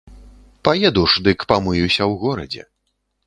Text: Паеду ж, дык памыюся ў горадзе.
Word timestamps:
Паеду 0.67 1.03
ж, 1.11 1.23
дык 1.27 1.45
памыюся 1.53 1.93
ў 1.93 2.13
горадзе. 2.25 2.61